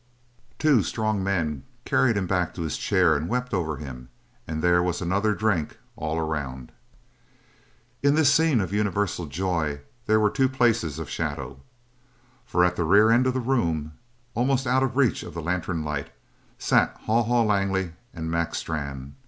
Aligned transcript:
Two 0.57 0.81
strong 0.81 1.23
men 1.23 1.61
carried 1.85 2.17
him 2.17 2.25
back 2.25 2.55
to 2.55 2.63
his 2.63 2.75
chair 2.75 3.15
and 3.15 3.29
wept 3.29 3.53
over 3.53 3.77
him, 3.77 4.09
and 4.47 4.59
there 4.63 4.81
was 4.81 4.99
another 4.99 5.35
drink 5.35 5.77
all 5.95 6.17
around. 6.17 6.71
In 8.01 8.15
this 8.15 8.33
scene 8.33 8.61
of 8.61 8.73
universal 8.73 9.27
joy 9.27 9.81
there 10.07 10.19
were 10.19 10.31
two 10.31 10.49
places 10.49 10.97
of 10.97 11.07
shadow. 11.07 11.59
For 12.47 12.65
at 12.65 12.77
the 12.77 12.83
rear 12.83 13.11
end 13.11 13.27
of 13.27 13.35
the 13.35 13.39
room, 13.39 13.91
almost 14.33 14.65
out 14.65 14.81
of 14.81 14.97
reach 14.97 15.21
of 15.21 15.35
the 15.35 15.39
lantern 15.43 15.83
light, 15.83 16.09
sat 16.57 16.97
Haw 17.01 17.21
Haw 17.21 17.43
Langley 17.43 17.91
and 18.11 18.31
Mac 18.31 18.55
Strann. 18.55 19.13